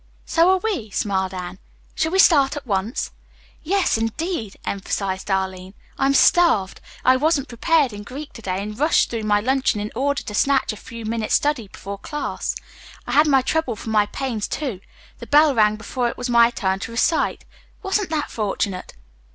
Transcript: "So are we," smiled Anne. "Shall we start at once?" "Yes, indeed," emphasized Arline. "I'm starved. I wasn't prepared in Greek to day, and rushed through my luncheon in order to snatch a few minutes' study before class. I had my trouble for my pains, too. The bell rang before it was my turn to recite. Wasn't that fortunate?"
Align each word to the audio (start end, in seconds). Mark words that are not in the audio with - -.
"So 0.25 0.49
are 0.51 0.57
we," 0.57 0.89
smiled 0.89 1.31
Anne. 1.31 1.59
"Shall 1.93 2.11
we 2.11 2.17
start 2.17 2.57
at 2.57 2.65
once?" 2.65 3.11
"Yes, 3.61 3.99
indeed," 3.99 4.57
emphasized 4.65 5.29
Arline. 5.29 5.75
"I'm 5.99 6.15
starved. 6.15 6.81
I 7.05 7.15
wasn't 7.17 7.47
prepared 7.47 7.93
in 7.93 8.01
Greek 8.01 8.33
to 8.33 8.41
day, 8.41 8.63
and 8.63 8.79
rushed 8.79 9.11
through 9.11 9.25
my 9.25 9.39
luncheon 9.41 9.79
in 9.79 9.91
order 9.93 10.23
to 10.23 10.33
snatch 10.33 10.73
a 10.73 10.75
few 10.75 11.05
minutes' 11.05 11.35
study 11.35 11.67
before 11.67 11.99
class. 11.99 12.55
I 13.05 13.11
had 13.11 13.27
my 13.27 13.43
trouble 13.43 13.75
for 13.75 13.91
my 13.91 14.07
pains, 14.07 14.47
too. 14.47 14.79
The 15.19 15.27
bell 15.27 15.53
rang 15.53 15.75
before 15.75 16.09
it 16.09 16.17
was 16.17 16.31
my 16.31 16.49
turn 16.49 16.79
to 16.79 16.91
recite. 16.91 17.45
Wasn't 17.83 18.09
that 18.09 18.31
fortunate?" 18.31 18.95